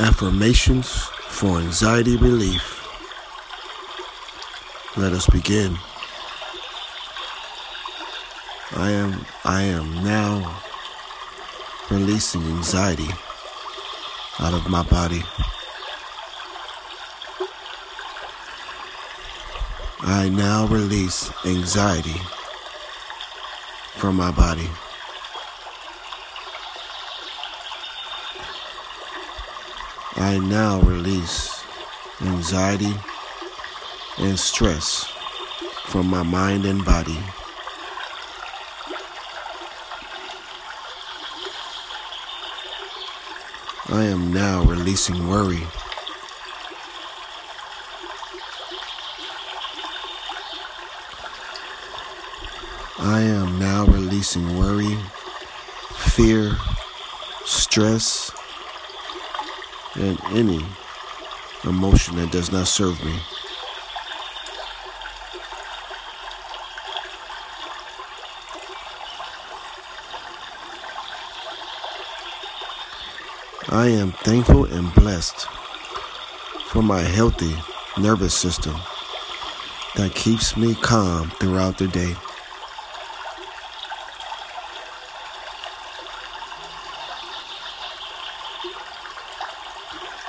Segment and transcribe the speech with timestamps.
[0.00, 0.88] Affirmations
[1.28, 2.80] for anxiety relief.
[4.96, 5.76] Let us begin.
[8.76, 10.62] I am I am now
[11.90, 13.10] releasing anxiety
[14.38, 15.22] out of my body.
[20.00, 22.18] I now release anxiety
[23.98, 24.70] from my body.
[30.20, 31.64] I now release
[32.20, 32.94] anxiety
[34.18, 35.04] and stress
[35.86, 37.18] from my mind and body.
[43.88, 45.66] I am now releasing worry.
[52.98, 54.98] I am now releasing worry,
[55.96, 56.58] fear,
[57.46, 58.30] stress,
[60.00, 60.64] and any
[61.64, 63.14] emotion that does not serve me.
[73.68, 75.46] I am thankful and blessed
[76.66, 77.54] for my healthy
[77.98, 78.74] nervous system
[79.96, 82.16] that keeps me calm throughout the day.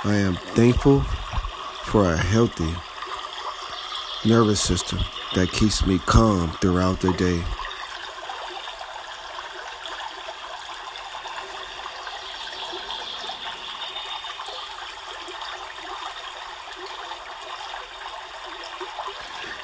[0.04, 1.02] I am thankful
[1.84, 2.74] for a healthy
[4.26, 4.98] nervous system
[5.36, 7.44] that keeps me calm throughout the day.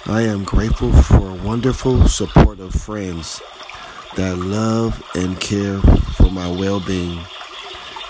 [0.05, 3.41] I am grateful for wonderful, supportive friends
[4.15, 7.19] that love and care for my well being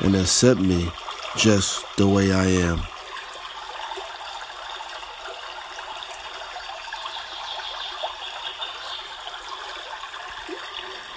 [0.02, 0.92] and accept me
[1.38, 2.82] just the way I am.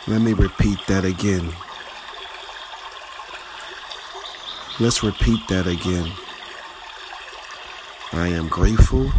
[0.07, 1.51] Let me repeat that again.
[4.79, 6.13] Let's repeat that again.
[8.13, 9.11] I am grateful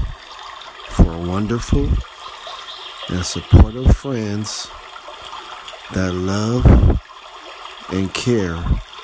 [0.89, 1.89] for wonderful
[3.09, 4.69] and supportive friends
[5.93, 6.99] that love
[7.89, 8.57] and care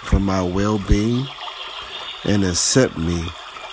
[0.04, 1.28] for my well being
[2.26, 3.24] and accept me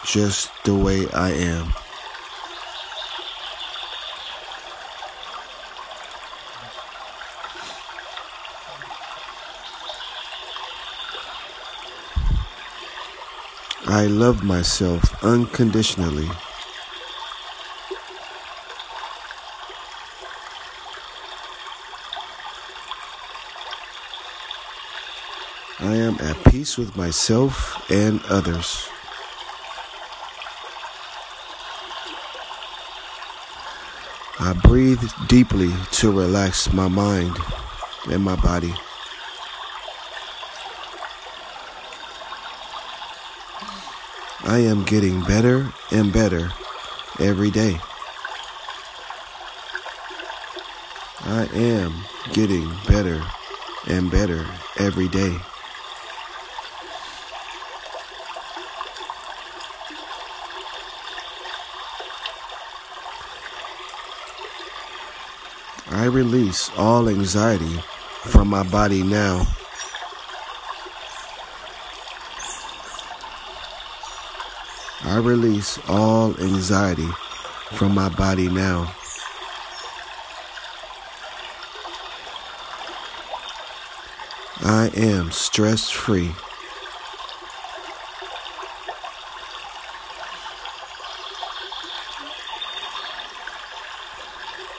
[0.04, 1.72] just the way I am.
[13.86, 16.28] I love myself unconditionally.
[25.84, 28.88] I am at peace with myself and others.
[34.40, 37.36] I breathe deeply to relax my mind
[38.10, 38.72] and my body.
[44.44, 46.50] I am getting better and better
[47.20, 47.78] every day.
[51.26, 51.92] I am
[52.32, 53.22] getting better
[53.86, 54.46] and better
[54.78, 55.36] every day.
[66.04, 67.80] I release all anxiety
[68.24, 69.46] from my body now.
[75.04, 77.08] I release all anxiety
[77.72, 78.94] from my body now.
[84.60, 86.32] I am stress free.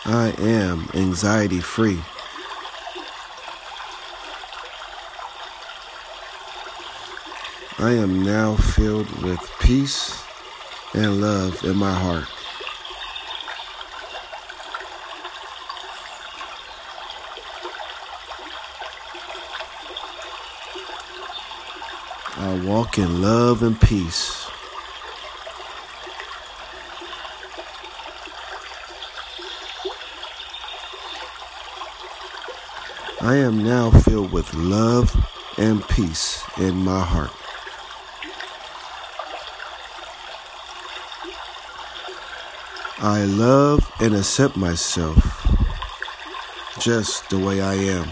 [0.08, 2.00] I am anxiety free.
[7.80, 10.24] I am now filled with peace
[10.94, 12.28] and love in my heart.
[22.38, 24.45] I walk in love and peace.
[33.26, 35.12] I am now filled with love
[35.58, 37.32] and peace in my heart.
[43.00, 45.18] I love and accept myself
[46.80, 48.12] just the way I am.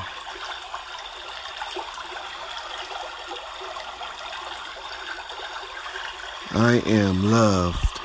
[6.56, 8.00] I am loved.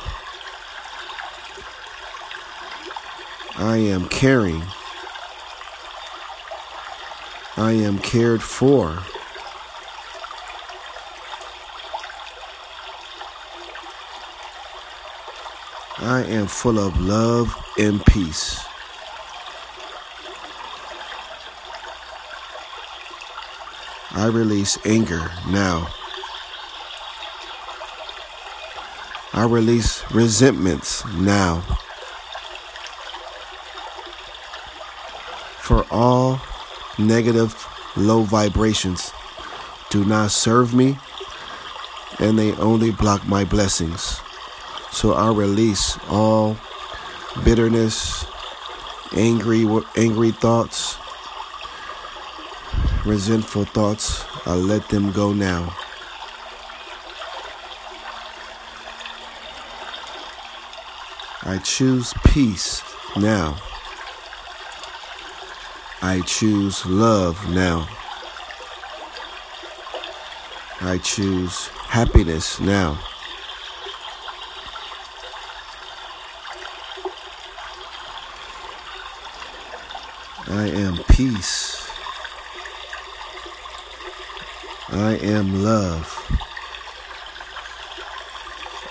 [3.57, 4.63] I am caring.
[7.59, 9.03] I am cared for.
[15.99, 18.65] I am full of love and peace.
[24.13, 25.89] I release anger now.
[29.33, 31.63] I release resentments now.
[35.59, 36.41] For all
[36.99, 37.67] negative
[37.97, 39.12] low vibrations
[39.91, 40.99] do not serve me
[42.19, 44.21] and they only block my blessings.
[44.91, 46.56] So I release all
[47.45, 48.27] bitterness,
[49.15, 49.65] angry
[49.97, 50.99] angry thoughts,
[53.05, 54.25] resentful thoughts.
[54.47, 55.77] I let them go now.
[61.43, 62.83] I choose peace
[63.17, 63.56] now.
[66.00, 67.89] I choose love now.
[70.81, 72.99] I choose happiness now.
[80.47, 81.91] I am peace.
[84.91, 86.06] I am love.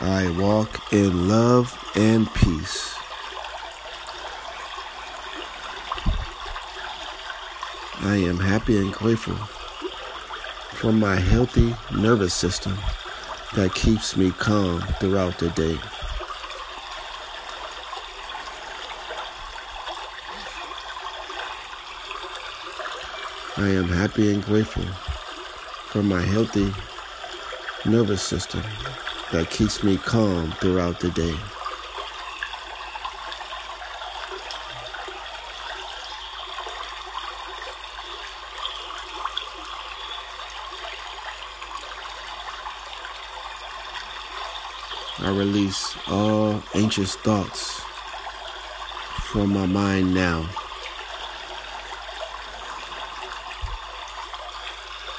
[0.01, 2.96] I walk in love and peace.
[8.01, 9.35] I am happy and grateful
[10.75, 12.77] for my healthy nervous system
[13.55, 15.77] that keeps me calm throughout the day.
[23.57, 24.85] I am happy and grateful
[25.89, 26.71] for my healthy
[27.89, 28.61] nervous system
[29.31, 31.35] that keeps me calm throughout the day.
[45.19, 47.81] I release all anxious thoughts
[49.23, 50.47] from my mind now.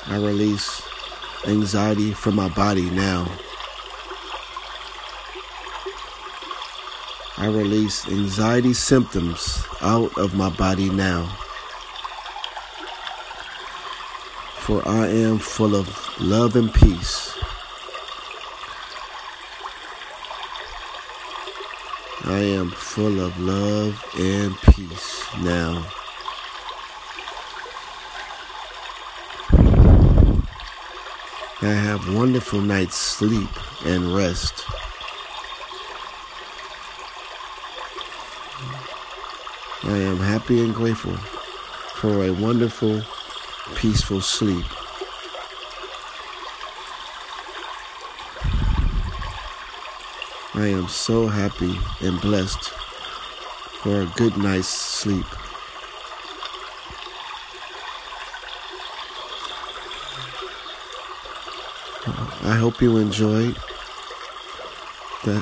[0.06, 0.83] I release
[1.47, 3.29] anxiety from my body now.
[7.37, 11.27] I release anxiety symptoms out of my body now.
[14.61, 15.89] For I am full of
[16.21, 17.27] love and peace.
[22.28, 25.82] I am full of love and peace now.
[31.62, 33.48] I have wonderful night's sleep
[33.86, 34.66] and rest.
[39.84, 41.16] I am happy and grateful
[41.96, 43.00] for a wonderful,
[43.75, 44.66] peaceful sleep.
[50.58, 52.70] I am so happy and blessed
[53.81, 55.25] for a good night's sleep.
[62.43, 63.56] I hope you enjoyed
[65.25, 65.40] the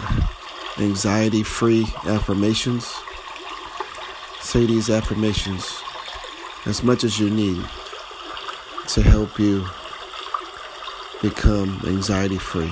[0.76, 2.94] anxiety free affirmations.
[4.42, 5.82] Say these affirmations
[6.66, 7.64] as much as you need
[8.88, 9.66] to help you
[11.22, 12.70] become anxiety free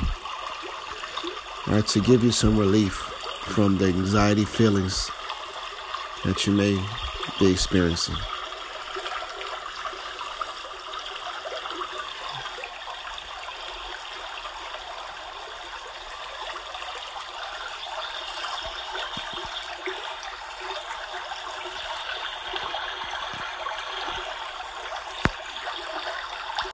[1.70, 5.10] or to give you some relief from the anxiety feelings
[6.24, 6.78] that you may
[7.38, 8.16] be experiencing.